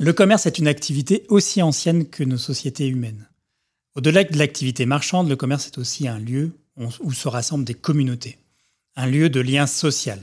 [0.00, 3.28] Le commerce est une activité aussi ancienne que nos sociétés humaines.
[3.96, 6.52] Au-delà de l'activité marchande, le commerce est aussi un lieu
[7.00, 8.38] où se rassemblent des communautés,
[8.94, 10.20] un lieu de lien social.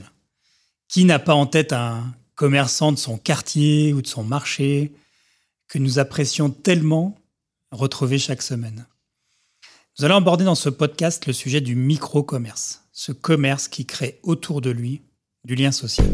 [0.88, 4.92] Qui n'a pas en tête un commerçant de son quartier ou de son marché
[5.68, 7.18] que nous apprécions tellement
[7.70, 8.86] retrouver chaque semaine?
[9.98, 14.62] Nous allons aborder dans ce podcast le sujet du micro-commerce, ce commerce qui crée autour
[14.62, 15.02] de lui
[15.44, 16.06] du lien social.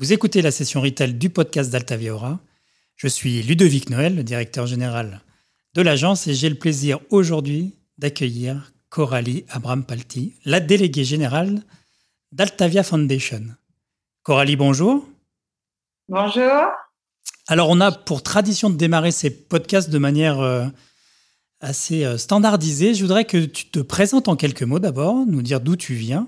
[0.00, 2.40] Vous écoutez la session retail du podcast d'Altaviora.
[2.96, 5.20] Je suis Ludovic Noël, le directeur général
[5.74, 11.62] de l'agence, et j'ai le plaisir aujourd'hui d'accueillir Coralie Abram-Palti, la déléguée générale
[12.32, 13.42] d'Altavia Foundation.
[14.22, 15.06] Coralie, bonjour.
[16.08, 16.62] Bonjour.
[17.46, 20.64] Alors, on a pour tradition de démarrer ces podcasts de manière euh,
[21.60, 22.94] assez euh, standardisée.
[22.94, 26.26] Je voudrais que tu te présentes en quelques mots d'abord, nous dire d'où tu viens,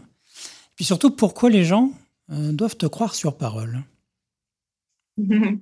[0.77, 1.91] puis surtout pourquoi les gens
[2.33, 3.85] doivent te croire sur parole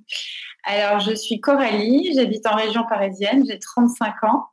[0.64, 4.46] Alors, je suis Coralie, j'habite en région parisienne, j'ai 35 ans.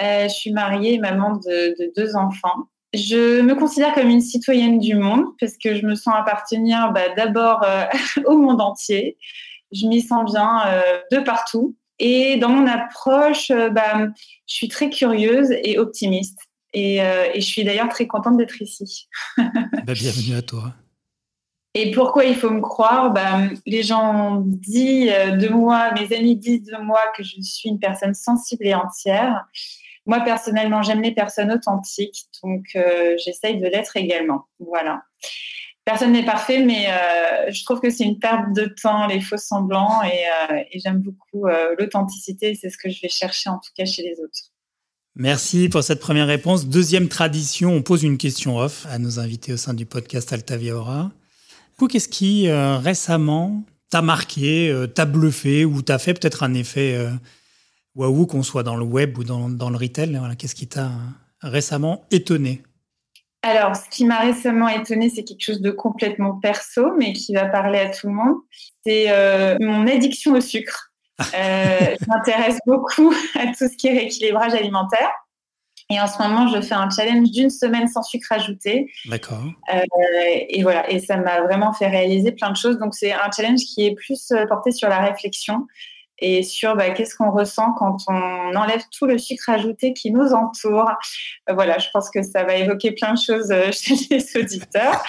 [0.00, 2.68] Euh, je suis mariée maman de, deux enfants.
[2.94, 7.08] Je me considère comme une citoyenne du monde parce que je me sens appartenir bah,
[7.16, 7.84] d'abord euh,
[8.26, 9.18] au monde entier.
[9.72, 10.62] Je m'y sens bien
[11.12, 11.76] de partout.
[11.98, 14.06] Et dans mon approche, bah,
[14.46, 16.38] je suis très curieuse et optimiste.
[16.72, 17.00] Et,
[17.34, 19.08] je suis d'ailleurs très contente d'être ici.
[19.36, 20.72] Bah, bienvenue à toi.
[21.74, 23.12] Et pourquoi il faut me croire?
[23.12, 27.78] Ben, Les gens disent de moi, mes amis disent de moi que je suis une
[27.78, 29.46] personne sensible et entière.
[30.08, 34.46] Moi, personnellement, j'aime les personnes authentiques, donc euh, j'essaye de l'être également.
[34.58, 35.02] Voilà.
[35.84, 39.36] Personne n'est parfait, mais euh, je trouve que c'est une perte de temps, les faux
[39.36, 41.46] semblants, et, euh, j'aime beaucoup
[41.78, 42.54] l'authenticité.
[42.54, 44.50] C'est ce que je vais chercher, en tout cas, chez les autres.
[45.14, 46.66] Merci pour cette première réponse.
[46.66, 50.74] Deuxième tradition, on pose une question off à nos invités au sein du podcast Altavia
[50.74, 51.10] Aura
[51.86, 56.94] qu'est-ce qui euh, récemment t'a marqué, euh, t'a bluffé ou t'a fait peut-être un effet
[56.94, 57.10] euh,
[57.94, 60.20] waouh, qu'on soit dans le web ou dans, le retail?
[60.38, 60.90] Qu'est-ce qui t'a
[61.40, 62.62] récemment étonné?
[63.42, 67.46] Alors, ce qui m'a récemment étonné, c'est quelque chose de complètement perso, mais qui va
[67.46, 68.36] parler à tout le monde.
[68.84, 69.06] C'est
[69.60, 70.92] mon addiction au sucre.
[71.20, 75.10] je m'intéresse beaucoup à tout ce qui est rééquilibrage alimentaire.
[75.90, 78.92] Et en ce moment, je fais un challenge d'une semaine sans sucre ajouté.
[79.06, 79.42] D'accord.
[79.72, 79.80] Euh,
[80.48, 82.78] et voilà, et ça m'a vraiment fait réaliser plein de choses.
[82.78, 85.66] Donc c'est un challenge qui est plus euh, porté sur la réflexion
[86.18, 90.34] et sur bah, qu'est-ce qu'on ressent quand on enlève tout le sucre ajouté qui nous
[90.34, 90.90] entoure.
[91.48, 95.02] Euh, voilà, je pense que ça va évoquer plein de choses chez les auditeurs.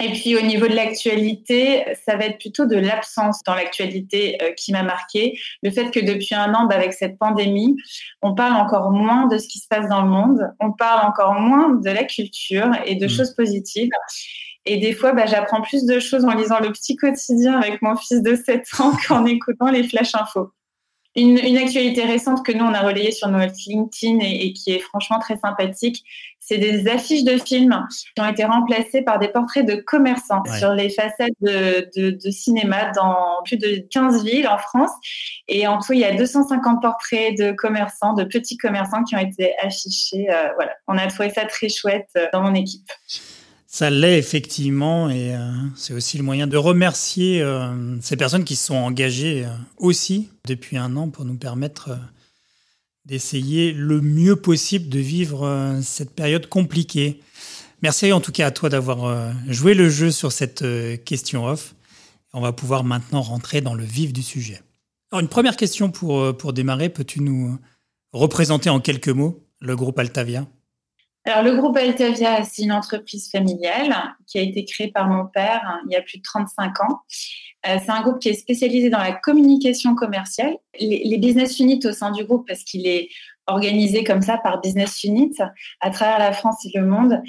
[0.00, 4.52] Et puis au niveau de l'actualité, ça va être plutôt de l'absence dans l'actualité euh,
[4.52, 5.38] qui m'a marqué.
[5.62, 7.76] Le fait que depuis un an, bah, avec cette pandémie,
[8.22, 11.34] on parle encore moins de ce qui se passe dans le monde, on parle encore
[11.34, 13.08] moins de la culture et de mmh.
[13.08, 13.90] choses positives.
[14.66, 17.96] Et des fois, bah, j'apprends plus de choses en lisant le petit quotidien avec mon
[17.96, 20.50] fils de 7 ans qu'en écoutant les flash infos.
[21.16, 25.20] Une, actualité récente que nous, on a relayée sur notre LinkedIn et, qui est franchement
[25.20, 26.04] très sympathique,
[26.40, 30.74] c'est des affiches de films qui ont été remplacées par des portraits de commerçants sur
[30.74, 34.90] les façades de, cinéma dans plus de 15 villes en France.
[35.48, 39.20] Et en tout, il y a 250 portraits de commerçants, de petits commerçants qui ont
[39.20, 40.26] été affichés.
[40.30, 42.90] Euh, voilà, on a trouvé ça très chouette euh, dans mon équipe.
[43.74, 48.54] Ça l'est effectivement, et euh, c'est aussi le moyen de remercier euh, ces personnes qui
[48.54, 49.48] se sont engagées euh,
[49.78, 51.98] aussi depuis un an pour nous permettre
[53.04, 57.20] d'essayer le mieux possible de vivre cette période compliquée.
[57.82, 60.64] Merci en tout cas à toi d'avoir joué le jeu sur cette
[61.04, 61.74] question off.
[62.32, 64.62] On va pouvoir maintenant rentrer dans le vif du sujet.
[65.10, 67.58] Alors une première question pour, pour démarrer, peux-tu nous
[68.12, 70.46] représenter en quelques mots le groupe Altavia?
[71.26, 73.94] Alors, le groupe Altavia, c'est une entreprise familiale
[74.26, 77.00] qui a été créée par mon père hein, il y a plus de 35 ans.
[77.66, 80.56] Euh, c'est un groupe qui est spécialisé dans la communication commerciale.
[80.78, 83.08] Les, business units au sein du groupe, parce qu'il est
[83.46, 85.36] organisé comme ça par business units
[85.80, 87.22] à travers la France et le monde,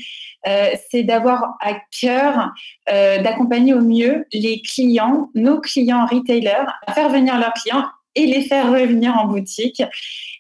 [0.47, 2.51] euh, c'est d'avoir à cœur
[2.89, 8.25] euh, d'accompagner au mieux les clients, nos clients retailers, à faire venir leurs clients et
[8.25, 9.83] les faire revenir en boutique.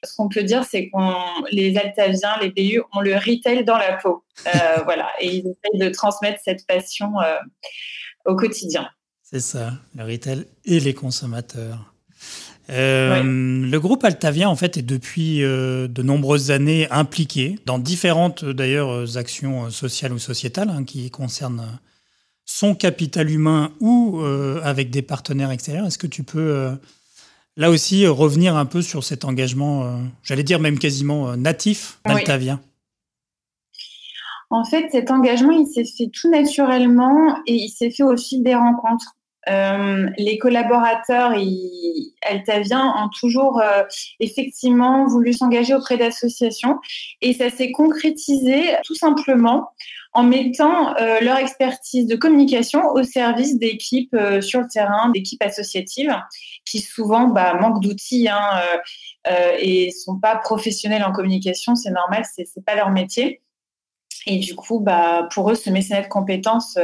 [0.03, 1.13] Ce qu'on peut dire, c'est qu'on
[1.51, 4.23] les Altaviens, les BU, ont le retail dans la peau.
[4.47, 4.49] Euh,
[4.85, 7.35] voilà, et ils essayent de transmettre cette passion euh,
[8.25, 8.87] au quotidien.
[9.21, 11.93] C'est ça, le retail et les consommateurs.
[12.71, 19.17] Euh, le groupe Altavia, en fait, est depuis de nombreuses années impliqué dans différentes, d'ailleurs,
[19.17, 21.79] actions sociales ou sociétales hein, qui concernent
[22.45, 24.19] son capital humain ou
[24.63, 25.85] avec des partenaires extérieurs.
[25.85, 26.75] Est-ce que tu peux
[27.57, 32.59] là aussi revenir un peu sur cet engagement, j'allais dire même quasiment natif d'Altavia.
[34.49, 38.43] En fait, cet engagement, il s'est fait tout naturellement et il s'est fait au fil
[38.43, 39.15] des rencontres.
[39.47, 41.33] Euh, les collaborateurs
[42.23, 43.83] Altavien ont toujours euh,
[44.19, 46.79] effectivement voulu s'engager auprès d'associations
[47.21, 49.69] et ça s'est concrétisé tout simplement
[50.13, 56.15] en mettant euh, leur expertise de communication au service d'équipes sur le terrain, d'équipes associatives
[56.65, 58.61] qui souvent bah, manquent d'outils hein,
[59.59, 61.75] et sont pas professionnels en communication.
[61.75, 63.41] C'est normal, c'est pas leur métier.
[64.25, 66.79] Et du coup, bah, pour eux, ce mécénat de compétences,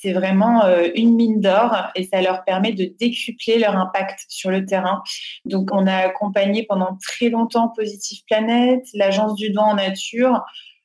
[0.00, 4.50] c'est vraiment euh, une mine d'or et ça leur permet de décupler leur impact sur
[4.50, 5.02] le terrain.
[5.44, 10.44] Donc, on a accompagné pendant très longtemps Positive Planète, l'Agence du don en nature,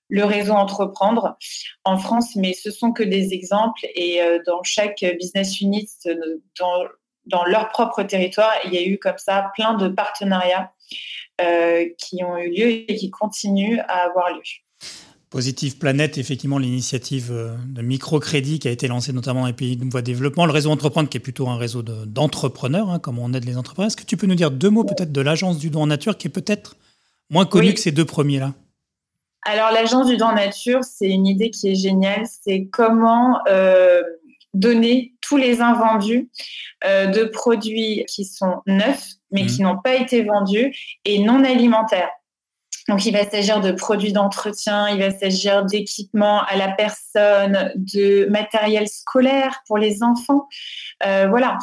[0.10, 1.38] le réseau Entreprendre
[1.86, 5.90] en France, mais ce sont que des exemples et euh, dans chaque business unit,
[6.60, 6.84] dans,
[7.26, 10.72] dans leur propre territoire, il y a eu comme ça plein de partenariats
[11.98, 14.44] qui ont eu lieu et qui continuent à avoir lieu.
[15.34, 19.76] Positive Planète, effectivement, l'initiative euh, de microcrédit qui a été lancée notamment dans les pays
[19.76, 20.46] de voie développement.
[20.46, 23.88] Le réseau Entreprendre, qui est plutôt un réseau d'entrepreneurs, hein, comme on aide les entrepreneurs.
[23.88, 26.20] Est-ce que tu peux nous dire deux mots peut-être de l'agence du don en nature,
[26.20, 26.76] qui est peut-être
[27.32, 28.54] moins connue que ces deux premiers-là?
[29.42, 32.26] Alors, l'agence du don en nature, c'est une idée qui est géniale.
[32.44, 34.04] C'est comment euh,
[34.54, 36.30] donner tous les invendus
[36.86, 39.48] euh, de produits qui sont neufs, mais mmh.
[39.48, 40.76] qui n'ont pas été vendus
[41.06, 42.12] et non alimentaires.
[42.90, 48.28] Donc, il va s'agir de produits d'entretien, il va s'agir d'équipements à la personne, de
[48.30, 50.48] matériel scolaire pour les enfants.
[51.06, 51.58] Euh, voilà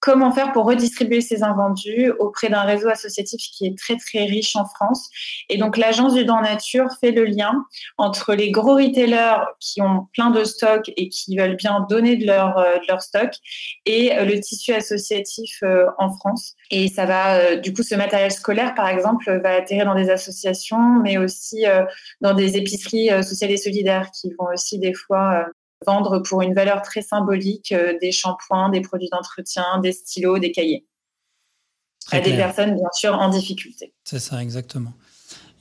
[0.00, 4.56] comment faire pour redistribuer ces invendus auprès d'un réseau associatif qui est très très riche
[4.56, 5.08] en France.
[5.48, 7.64] Et donc l'agence du don nature fait le lien
[7.98, 12.26] entre les gros retailers qui ont plein de stocks et qui veulent bien donner de
[12.26, 13.30] leur, euh, de leur stock
[13.84, 16.54] et euh, le tissu associatif euh, en France.
[16.70, 21.00] Et ça va, du coup, ce matériel scolaire, par exemple, va atterrir dans des associations,
[21.02, 21.64] mais aussi
[22.20, 25.46] dans des épiceries sociales et solidaires qui vont aussi des fois
[25.86, 30.52] vendre pour une valeur très symbolique euh, des shampoings, des produits d'entretien, des stylos, des
[30.52, 30.86] cahiers.
[32.12, 33.92] à des personnes, bien sûr, en difficulté.
[34.04, 34.92] C'est ça, exactement.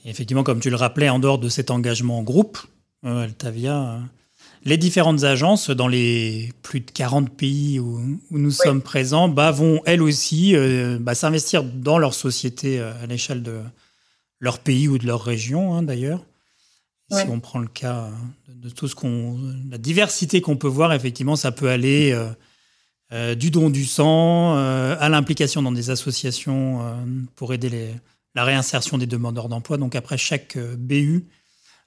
[0.06, 2.57] Et effectivement, comme tu le rappelais, en dehors de cet engagement en groupe,
[3.06, 4.00] euh, Altavia, euh,
[4.66, 9.81] les différentes agences dans les plus de 40 pays où, nous sommes présents bah, vont
[9.86, 10.54] elles aussi
[11.00, 13.62] bah, s'investir dans leur société à l'échelle de
[14.42, 16.25] leur pays ou de leur région, hein, d'ailleurs.
[17.11, 18.09] Si on prend le cas
[18.47, 19.39] de, tout ce qu'on,
[19.69, 22.29] la diversité qu'on peut voir, effectivement, ça peut aller euh,
[23.13, 26.81] euh, du don du sang euh, à l'implication dans des associations
[27.35, 27.89] pour aider les,
[28.35, 29.77] la réinsertion des demandeurs d'emploi.
[29.77, 31.25] Donc après, chaque BU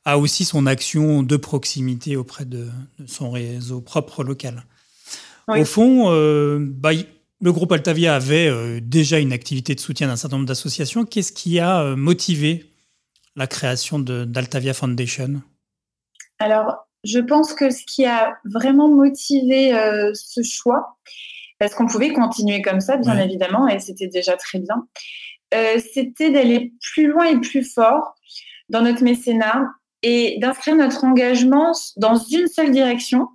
[0.04, 2.68] a aussi son action de proximité auprès de,
[3.06, 4.64] son réseau propre local.
[5.48, 6.10] Au fond,
[6.58, 6.90] bah,
[7.40, 11.04] le groupe Altavia avait déjà une activité de soutien d'un certain nombre d'associations.
[11.04, 12.71] Qu'est-ce qui a motivé
[13.37, 15.43] la création d'Altavia Foundation?
[16.38, 20.99] Alors, je pense que ce qui a vraiment motivé euh, ce choix,
[21.58, 24.87] parce qu'on pouvait continuer comme ça, bien évidemment, et c'était déjà très bien,
[25.55, 28.14] euh, c'était d'aller plus loin et plus fort
[28.69, 29.67] dans notre mécénat
[30.02, 33.28] et d'inscrire notre engagement dans une seule direction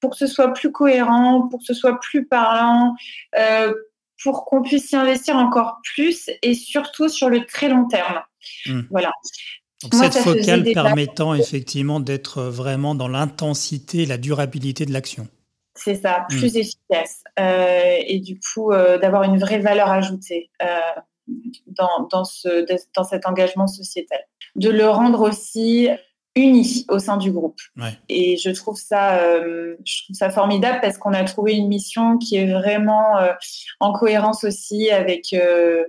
[0.00, 2.94] pour que ce soit plus cohérent, pour que ce soit plus parlant,
[3.38, 3.72] euh,
[4.22, 8.20] pour qu'on puisse s'y investir encore plus et surtout sur le très long terme.
[8.66, 8.82] Hmm.
[8.90, 9.12] Voilà.
[9.92, 15.28] cette focale permettant effectivement d'être vraiment dans l'intensité et la durabilité de l'action.
[15.74, 16.38] C'est ça, hmm.
[16.38, 17.22] plus efficace.
[17.38, 20.66] Euh, et du coup, euh, d'avoir une vraie valeur ajoutée euh,
[21.66, 24.20] dans, dans, ce, dans cet engagement sociétal.
[24.54, 25.88] De le rendre aussi
[26.34, 27.60] unis au sein du groupe.
[28.08, 32.16] Et je trouve ça, euh, je trouve ça formidable parce qu'on a trouvé une mission
[32.18, 33.32] qui est vraiment euh,
[33.80, 35.84] en cohérence aussi avec euh,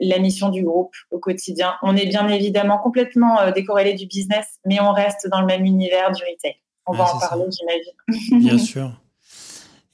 [0.00, 1.74] la mission du groupe au quotidien.
[1.82, 6.12] On est bien évidemment complètement décorrélé du business, mais on reste dans le même univers
[6.12, 6.56] du retail.
[6.86, 8.40] On va en parler, j'imagine.
[8.48, 8.92] Bien sûr.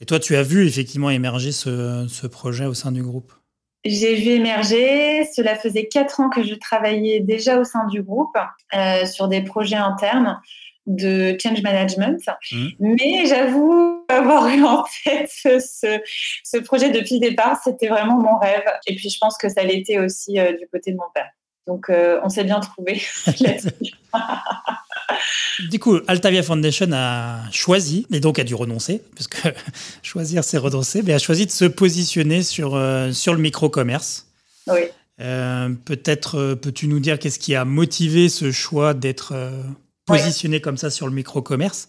[0.00, 3.32] Et toi, tu as vu effectivement émerger ce, ce projet au sein du groupe?
[3.84, 5.24] J'ai vu émerger.
[5.34, 8.36] Cela faisait quatre ans que je travaillais déjà au sein du groupe
[8.74, 10.40] euh, sur des projets internes
[10.86, 12.20] de change management.
[12.52, 12.68] Mmh.
[12.78, 15.58] Mais j'avoue avoir eu en tête ce,
[16.44, 17.58] ce, projet depuis le départ.
[17.62, 18.64] C'était vraiment mon rêve.
[18.86, 21.30] Et puis je pense que ça l'était aussi euh, du côté de mon père.
[21.66, 23.02] Donc euh, on s'est bien trouvé
[25.70, 29.48] Du coup, Altavia Foundation a choisi, et donc a dû renoncer, parce que
[30.02, 34.26] choisir c'est renoncer, mais a choisi de se positionner sur, euh, sur le micro-commerce.
[34.66, 34.80] Oui.
[35.20, 39.32] Euh, peut-être peux-tu nous dire qu'est-ce qui a motivé ce choix d'être
[40.06, 41.88] positionné comme ça sur le micro-commerce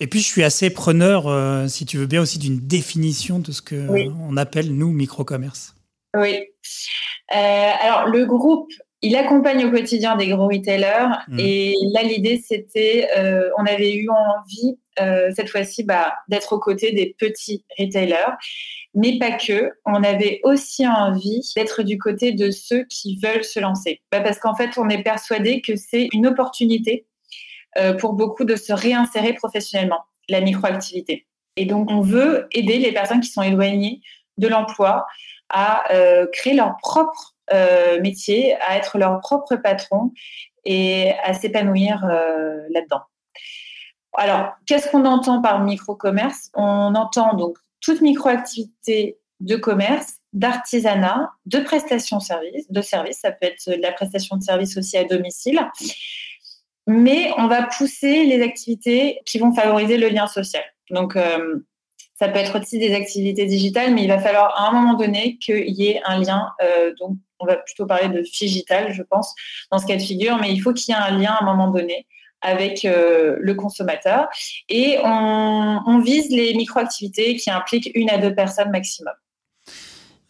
[0.00, 1.24] Et puis je suis assez preneur,
[1.68, 5.74] si tu veux bien, aussi d'une définition de ce qu'on on appelle, nous, micro-commerce.
[6.16, 6.44] Oui.
[7.28, 8.70] Alors, le groupe,
[9.02, 11.08] il accompagne au quotidien des gros retailers.
[11.28, 11.38] Mmh.
[11.38, 13.08] Et là, l'idée, c'était,
[13.58, 14.78] on avait eu envie,
[15.34, 18.36] cette fois-ci, bah, d'être aux côtés des petits retailers
[18.94, 19.72] mais pas que.
[19.84, 24.00] On avait aussi envie d'être du côté de ceux qui veulent se lancer.
[24.10, 27.13] Bah, parce qu'en fait, on est persuadé que c'est une opportunité euh,
[27.98, 31.26] pour beaucoup de se réinsérer professionnellement, la microactivité.
[31.56, 34.00] Et donc, on veut aider les personnes qui sont éloignées
[34.38, 35.06] de l'emploi
[35.48, 40.12] à euh, créer leur propre euh, métier, à être leur propre patron
[40.64, 42.04] et à s'épanouir
[42.70, 43.02] là-dedans.
[44.16, 46.50] Alors, qu'est-ce qu'on entend par micro-commerce?
[46.54, 53.18] On entend donc toute microactivité de commerce, d'artisanat, de prestation service, de service.
[53.20, 55.60] Ça peut être la prestation de service aussi à domicile.
[56.86, 60.62] Mais on va pousser les activités qui vont favoriser le lien social.
[60.90, 61.56] Donc, euh,
[62.18, 65.38] ça peut être aussi des activités digitales, mais il va falloir à un moment donné
[65.38, 66.48] qu'il y ait un lien.
[66.62, 69.34] Euh, donc, on va plutôt parler de digital, je pense,
[69.70, 71.46] dans ce cas de figure, mais il faut qu'il y ait un lien à un
[71.46, 72.06] moment donné
[72.42, 74.28] avec euh, le consommateur.
[74.68, 79.14] Et on, vise les micro-activités qui impliquent une à deux personnes maximum.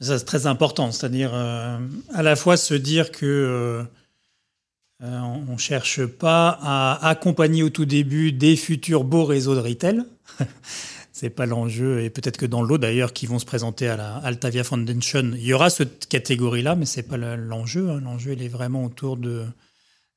[0.00, 3.84] Ça, c'est très important, c'est-à-dire à la fois se dire que
[5.04, 9.60] euh, on ne cherche pas à accompagner au tout début des futurs beaux réseaux de
[9.60, 10.02] retail.
[11.12, 14.16] c'est pas l'enjeu, et peut-être que dans l'eau d'ailleurs, qui vont se présenter à la
[14.16, 17.90] Altavia Foundation, il y aura cette catégorie-là, mais c'est pas l'enjeu.
[17.90, 18.00] Hein.
[18.02, 19.44] L'enjeu, il est vraiment autour de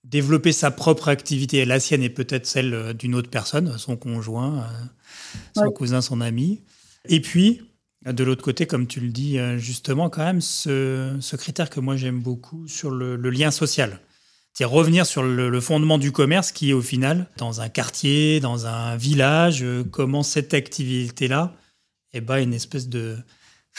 [0.05, 1.65] développer sa propre activité.
[1.65, 6.21] La sienne est peut-être celle euh, d'une autre personne, son conjoint, euh, son cousin, son
[6.21, 6.61] ami.
[7.09, 7.61] Et puis,
[8.05, 12.21] de l'autre côté, comme tu le dis justement, quand même, ce, critère que moi j'aime
[12.21, 13.99] beaucoup sur le, lien social.
[14.57, 18.65] C'est revenir sur le, fondement du commerce qui est au final, dans un quartier, dans
[18.65, 21.51] un village, comment cette activité-là
[22.11, 23.17] est eh ben, une espèce de,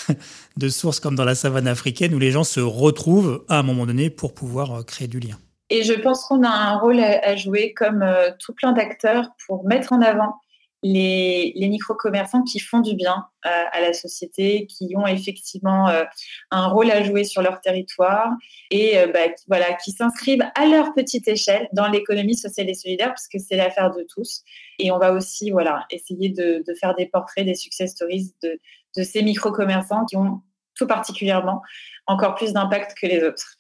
[0.57, 3.87] de source comme dans la savane africaine où les gens se retrouvent à un moment
[3.87, 5.37] donné pour pouvoir créer du lien.
[5.69, 9.67] Et je pense qu'on a un rôle à, jouer comme euh, tout plein d'acteurs pour
[9.67, 10.37] mettre en avant
[10.83, 16.05] les, les micro-commerçants qui font du bien euh, à la société, qui ont effectivement euh,
[16.51, 18.31] un rôle à jouer sur leur territoire
[18.71, 23.09] et bah, qui, voilà, qui s'inscrivent à leur petite échelle dans l'économie sociale et solidaire,
[23.09, 24.43] parce que c'est l'affaire de tous.
[24.79, 28.59] Et on va aussi voilà, essayer de, de faire des portraits, des success stories de,
[28.97, 30.43] de ces micro-commerçants qui ont
[30.75, 31.61] tout particulièrement
[32.07, 33.57] encore plus d'impact que les autres.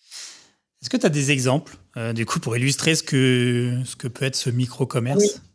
[0.80, 4.06] Est-ce que tu as des exemples, euh, du coup, pour illustrer ce que, ce que
[4.06, 5.18] peut être ce micro-commerce?
[5.18, 5.47] Oui.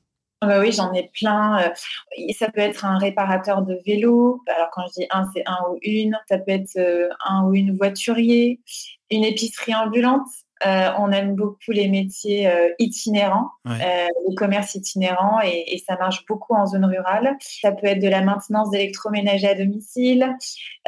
[0.47, 1.61] Bah oui, j'en ai plein.
[1.63, 4.41] Euh, ça peut être un réparateur de vélo.
[4.53, 6.17] Alors, quand je dis un, c'est un ou une.
[6.29, 8.61] Ça peut être euh, un ou une voiturier,
[9.09, 10.27] une épicerie ambulante.
[10.65, 16.65] on aime beaucoup les métiers itinérants, le commerce itinérant, et, et, ça marche beaucoup en
[16.65, 17.35] zone rurale.
[17.41, 20.33] Ça peut être de la maintenance d'électroménager à domicile,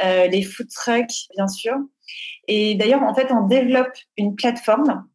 [0.02, 1.76] les food trucks, bien sûr.
[2.48, 5.06] Et d'ailleurs, en fait, on développe une plateforme.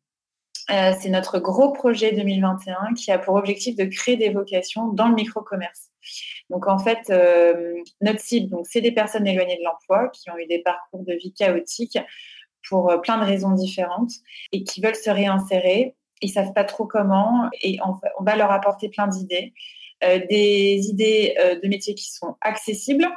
[0.70, 5.08] Euh, c'est notre gros projet 2021 qui a pour objectif de créer des vocations dans
[5.08, 5.88] le micro-commerce.
[6.48, 10.38] Donc, en fait, euh, notre cible, donc, c'est des personnes éloignées de l'emploi qui ont
[10.38, 11.98] eu des parcours de vie chaotiques
[12.68, 14.12] pour euh, plein de raisons différentes
[14.52, 15.96] et qui veulent se réinsérer.
[16.22, 19.54] Ils savent pas trop comment et on, va leur apporter plein d'idées,
[20.02, 23.08] des idées de métiers qui sont accessibles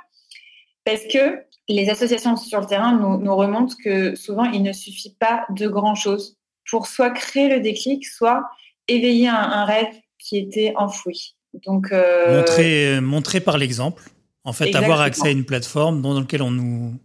[0.85, 5.45] parce que les associations sur le terrain nous, remontent que souvent, il ne suffit pas
[5.49, 6.37] de grand-chose
[6.69, 8.43] pour soit créer le déclic, soit
[8.87, 11.35] éveiller un, rêve qui était enfoui.
[11.65, 14.03] Donc, euh, montrer, par l'exemple.
[14.43, 16.99] En fait, avoir accès à une plateforme dans, laquelle on nous,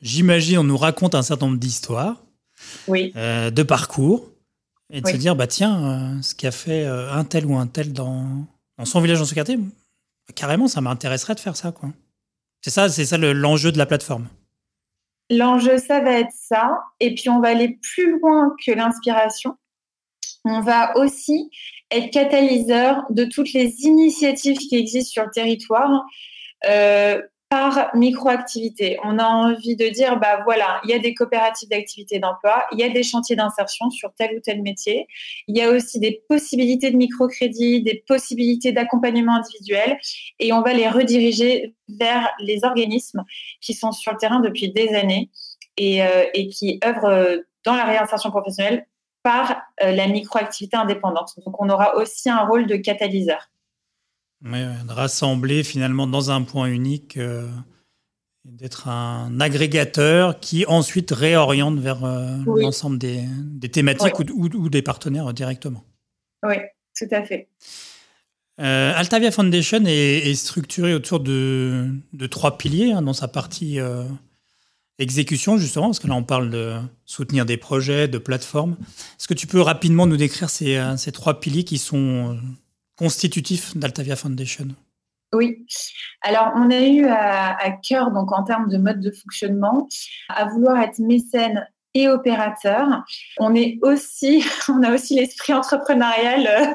[0.00, 2.24] j'imagine, on nous raconte un certain nombre d'histoires,
[2.88, 3.12] oui.
[3.16, 4.30] Euh, de parcours,
[4.90, 7.92] et de se dire, bah tiens, euh, ce qu'a fait un tel ou un tel
[7.92, 8.46] dans,
[8.78, 9.58] dans son village, dans ce quartier,
[10.34, 11.90] carrément, ça m'intéresserait de faire ça, quoi.
[12.62, 14.28] C'est ça, c'est ça l'enjeu de la plateforme.
[15.32, 16.78] L'enjeu, ça va être ça.
[17.00, 19.56] Et puis, on va aller plus loin que l'inspiration.
[20.44, 21.50] On va aussi
[21.90, 26.04] être catalyseur de toutes les initiatives qui existent sur le territoire.
[26.68, 28.98] Euh, par micro-activité.
[29.04, 32.78] On a envie de dire, bah voilà, il y a des coopératives d'activité d'emploi, il
[32.78, 35.06] y a des chantiers d'insertion sur tel ou tel métier,
[35.48, 39.98] il y a aussi des possibilités de microcrédit, des possibilités d'accompagnement individuel,
[40.38, 43.22] et on va les rediriger vers les organismes
[43.60, 45.28] qui sont sur le terrain depuis des années
[45.76, 48.86] et, euh, qui œuvrent dans la réinsertion professionnelle
[49.22, 51.34] par euh, la micro-activité indépendante.
[51.44, 53.51] Donc on aura aussi un rôle de catalyseur
[54.42, 57.48] de rassembler finalement dans un point unique, euh,
[58.44, 63.24] d'être un agrégateur qui ensuite réoriente vers euh, l'ensemble des,
[63.70, 65.84] thématiques ou, des partenaires directement.
[66.44, 66.56] Oui,
[66.98, 67.48] tout à fait.
[68.60, 71.92] Euh, Altavia Foundation est, structurée autour de,
[72.30, 73.78] trois piliers hein, dans sa partie
[74.98, 78.76] exécution, justement, parce que là, on parle de soutenir des projets, de plateformes.
[79.18, 82.38] Est-ce que tu peux rapidement nous décrire ces, ces trois piliers qui sont
[83.02, 84.68] constitutifs d'Altavia Foundation
[85.34, 85.64] oui.
[86.20, 89.88] Alors, on a eu à, à, cœur, donc en termes de mode de fonctionnement,
[90.28, 92.86] à vouloir être mécène et opérateur.
[93.38, 96.74] On est aussi, on a aussi l'esprit entrepreneurial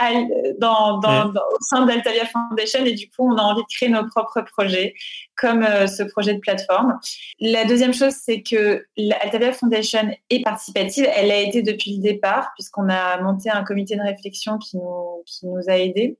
[0.00, 3.88] euh, dans, dans, au sein d'Altavia Foundation et du coup, on a envie de créer
[3.88, 4.94] nos propres projets
[5.36, 6.98] comme euh, ce projet de plateforme.
[7.40, 11.06] La deuxième chose, c'est que l'Altavia Foundation est participative.
[11.14, 15.22] Elle a été depuis le départ puisqu'on a monté un comité de réflexion qui nous,
[15.26, 16.18] qui nous a aidés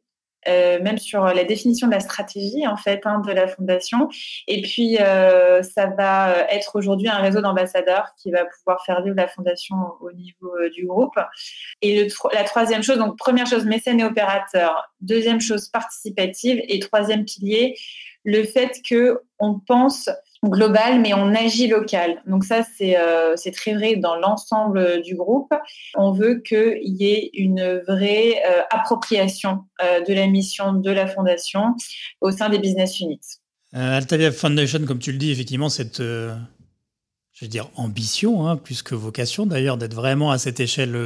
[0.48, 4.08] euh, même sur la définition de la stratégie en fait hein, de la fondation.
[4.48, 9.16] Et puis euh, ça va être aujourd'hui un réseau d'ambassadeurs qui va pouvoir faire vivre
[9.16, 11.18] la fondation au niveau euh, du groupe.
[11.82, 16.78] Et le, la troisième chose, donc première chose mécène et opérateur, deuxième chose participative et
[16.78, 17.76] troisième pilier,
[18.24, 20.08] le fait que on pense
[20.44, 22.22] global, mais on agit local.
[22.26, 25.52] Donc ça, c'est euh, très vrai dans l'ensemble du groupe.
[25.94, 31.06] On veut qu'il y ait une vraie euh, appropriation euh, de la mission de la
[31.06, 31.74] fondation
[32.20, 33.40] au sein des business units.
[33.72, 36.34] Altavia Foundation, comme tu le dis, effectivement, cette, je
[37.40, 40.96] veux dire, ambition, hein, plus que vocation d'ailleurs, d'être vraiment à cette échelle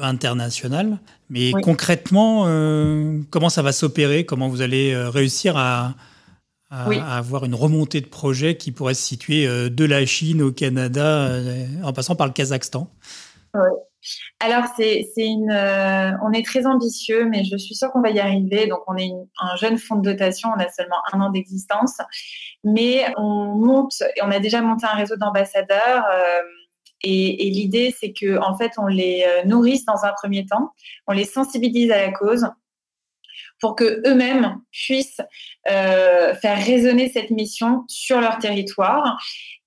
[0.00, 0.96] internationale.
[1.28, 2.44] Mais concrètement,
[3.28, 4.24] comment ça va s'opérer?
[4.24, 5.94] Comment vous allez réussir à
[6.70, 10.52] à, avoir une remontée de projets qui pourrait se situer euh, de la Chine au
[10.52, 12.90] Canada, euh, en passant par le Kazakhstan.
[14.40, 18.20] Alors, c'est, une, euh, on est très ambitieux, mais je suis sûre qu'on va y
[18.20, 18.66] arriver.
[18.66, 21.98] Donc, on est un jeune fonds de dotation, on a seulement un an d'existence,
[22.64, 26.04] mais on monte et on a déjà monté un réseau d'ambassadeurs.
[27.02, 30.72] et, et, l'idée, c'est que en fait, on les nourrisse dans un premier temps,
[31.06, 32.46] on les sensibilise à la cause,
[33.64, 35.22] pour que eux-mêmes puissent
[35.70, 39.16] euh, faire résonner cette mission sur leur territoire.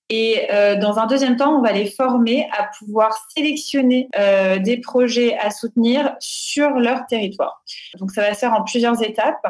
[0.08, 4.78] Et euh, dans un deuxième temps, on va les former à pouvoir sélectionner euh, des
[4.78, 7.60] projets à soutenir sur leur territoire.
[7.98, 9.44] Donc ça va se faire en plusieurs étapes.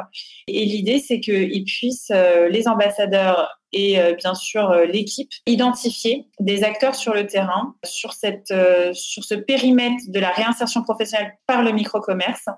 [0.47, 2.11] Et l'idée, c'est qu'ils puissent,
[2.49, 8.51] les ambassadeurs et bien sûr l'équipe, identifier des acteurs sur le terrain, sur, cette,
[8.93, 12.49] sur ce périmètre de la réinsertion professionnelle par le micro-commerce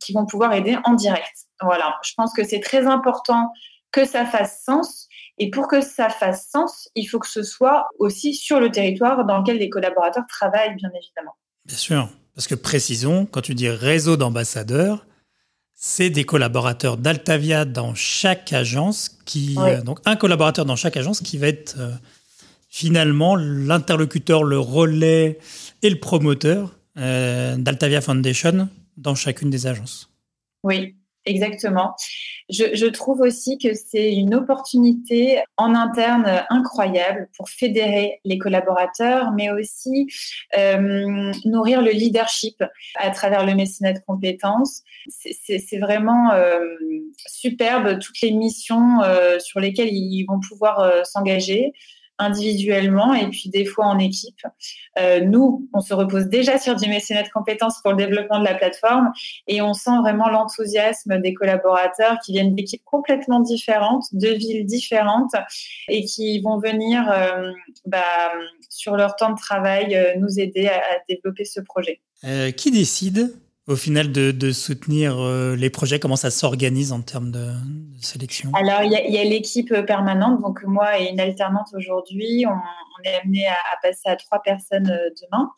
[0.00, 1.46] qui vont pouvoir aider en direct.
[1.60, 3.52] Voilà, je pense que c'est très important
[3.92, 5.08] que ça fasse sens.
[5.38, 9.24] Et pour que ça fasse sens, il faut que ce soit aussi sur le territoire
[9.24, 11.34] dans lequel les collaborateurs travaillent, bien évidemment.
[11.64, 15.06] Bien sûr, parce que précisons, quand tu dis réseau d'ambassadeurs,
[15.74, 21.20] c'est des collaborateurs d'Altavia dans chaque agence, qui, euh, donc un collaborateur dans chaque agence
[21.20, 21.90] qui va être euh,
[22.68, 25.38] finalement l'interlocuteur, le relais
[25.82, 30.10] et le promoteur d'Altavia Foundation dans chacune des agences.
[30.62, 31.94] Oui, exactement.
[32.48, 39.50] Je, trouve aussi que c'est une opportunité en interne incroyable pour fédérer les collaborateurs, mais
[39.50, 40.08] aussi
[40.58, 42.62] euh, nourrir le leadership
[42.96, 44.82] à travers le mécénat de compétences.
[45.08, 46.60] C'est vraiment euh,
[47.26, 51.72] superbe toutes les missions euh, sur lesquelles ils vont pouvoir s'engager
[52.20, 54.42] individuellement et puis des fois en équipe.
[54.98, 58.44] Euh, nous, on se repose déjà sur du mécénat de compétences pour le développement de
[58.44, 59.12] la plateforme
[59.46, 65.32] et on sent vraiment l'enthousiasme des collaborateurs qui viennent d'équipes complètement différentes, de villes différentes
[65.88, 67.50] et qui vont venir euh,
[67.86, 68.04] bah,
[68.68, 72.00] sur leur temps de travail euh, nous aider à, développer ce projet.
[72.56, 73.34] qui décide?
[73.70, 77.52] Au final de, soutenir euh, les projets Comment ça s'organise en termes de,
[78.00, 78.50] sélection?
[78.54, 82.44] Alors, il y a, l'équipe permanente, donc moi et une alternante aujourd'hui.
[82.46, 82.58] On,
[83.02, 85.50] est amené à, passer à trois personnes euh, demain.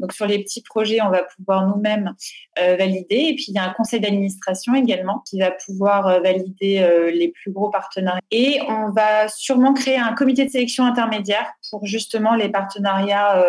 [0.00, 2.12] Donc, sur les petits projets, on va pouvoir nous-mêmes
[2.58, 3.28] euh, valider.
[3.28, 7.52] Et puis, il y a un conseil d'administration également qui va pouvoir valider les plus
[7.52, 8.20] gros partenariats.
[8.32, 13.44] Et on va sûrement créer un comité de sélection intermédiaire pour justement les partenariats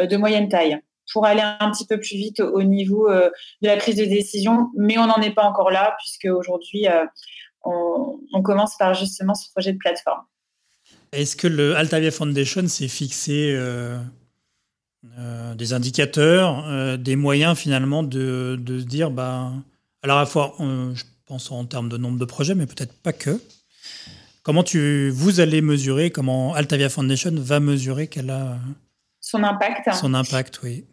[0.00, 0.80] de moyenne taille
[1.12, 3.30] pour aller un petit peu plus vite au niveau euh,
[3.62, 7.04] de la prise de décision, mais on n'en est pas encore là, puisque aujourd'hui, euh,
[7.64, 10.22] on, commence par justement ce projet de plateforme.
[11.12, 13.98] Est-ce que le Altavia Foundation s'est fixé euh,
[15.54, 19.52] des indicateurs, des moyens finalement de, se dire, bah,
[20.02, 23.40] à la fois, je pense en termes de nombre de projets, mais peut-être pas que.
[24.42, 28.58] Comment tu, vous allez mesurer, comment Altavia Foundation va mesurer qu'elle a
[29.20, 30.86] son impact Son impact, oui.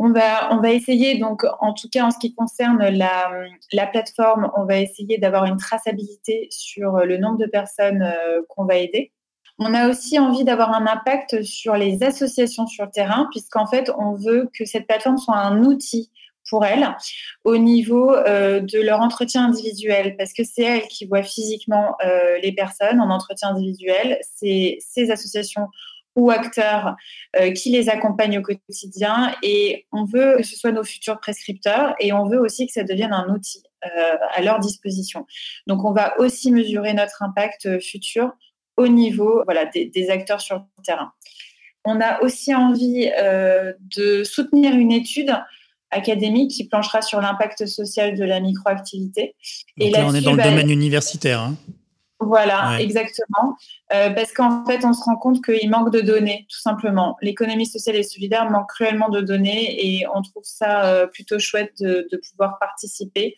[0.00, 3.32] On va, essayer, donc en tout cas en ce qui concerne la,
[3.72, 8.64] la plateforme, on va essayer d'avoir une traçabilité sur le nombre de personnes euh, qu'on
[8.64, 9.12] va aider.
[9.58, 13.90] On a aussi envie d'avoir un impact sur les associations sur le terrain, puisqu'en fait,
[13.98, 16.12] on veut que cette plateforme soit un outil
[16.48, 16.88] pour elles
[17.44, 21.96] au niveau de leur entretien individuel, parce que c'est elles qui voient physiquement
[22.40, 24.18] les personnes en entretien individuel.
[24.36, 25.66] C'est ces associations
[26.18, 26.96] ou acteurs
[27.36, 29.34] euh, qui les accompagnent au quotidien.
[29.42, 32.82] Et on veut que ce soit nos futurs prescripteurs et on veut aussi que ça
[32.82, 35.26] devienne un outil euh, à leur disposition.
[35.68, 38.32] Donc, on va aussi mesurer notre impact futur
[38.76, 41.12] au niveau voilà, des, acteurs sur le terrain.
[41.84, 45.32] On a aussi envie euh, de soutenir une étude
[45.90, 49.36] académique qui planchera sur l'impact social de la microactivité.
[49.78, 51.40] et là, on est dans le bah, domaine universitaire.
[51.40, 51.56] Hein.
[52.20, 53.56] Voilà, exactement.
[53.92, 57.16] Euh, parce qu'en fait, on se rend compte qu'il manque de données, tout simplement.
[57.22, 61.74] L'économie sociale et solidaire manque cruellement de données et on trouve ça euh, plutôt chouette
[61.80, 63.36] de, pouvoir participer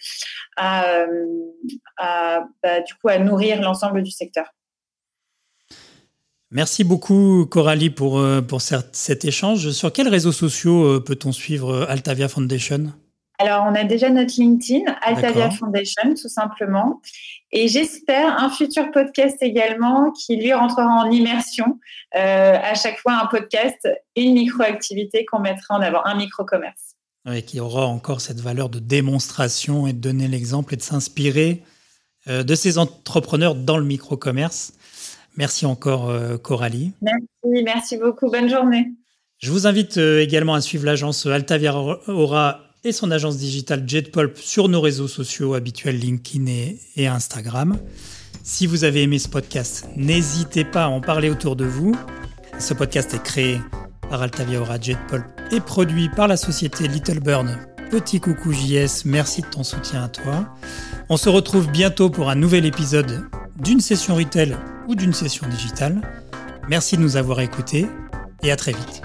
[0.57, 4.47] à, euh, bah, du coup, à nourrir l'ensemble du secteur.
[6.51, 9.71] Merci beaucoup Coralie pour, pour cet échange.
[9.71, 12.93] Sur quels réseaux sociaux peut-on suivre Altavia Foundation?
[13.41, 17.01] Alors, on a déjà notre LinkedIn, Altavia Foundation, tout simplement.
[17.53, 21.79] Et j'espère un futur podcast également qui lui rentrera en immersion.
[22.17, 26.97] Euh, à chaque fois, un podcast, une micro-activité qu'on mettra en avant, un micro-commerce.
[27.25, 31.63] Oui, qui aura encore cette valeur de démonstration et de donner l'exemple et de s'inspirer
[32.29, 34.75] euh, de ces entrepreneurs dans le micro-commerce.
[35.39, 36.93] Merci encore, euh, Coralie.
[37.01, 38.31] Merci, merci beaucoup.
[38.31, 38.93] Bonne journée.
[39.39, 44.69] Je vous invite également à suivre l'agence Altavia Aura et son agence digitale JetPulp sur
[44.69, 46.47] nos réseaux sociaux habituels LinkedIn
[46.97, 47.79] et, Instagram.
[48.43, 51.95] Si vous avez aimé ce podcast, n'hésitez pas à en parler autour de vous.
[52.59, 53.61] Ce podcast est créé
[54.09, 57.59] par Altavia Aura JetPulp et produit par la société Little Burn.
[57.91, 60.49] Petit coucou JS, merci de ton soutien à toi.
[61.09, 63.25] On se retrouve bientôt pour un nouvel épisode
[63.59, 64.57] d'une session retail
[64.89, 66.01] ou d'une session digitale.
[66.69, 67.87] Merci de nous avoir écoutés
[68.43, 69.03] et à très vite.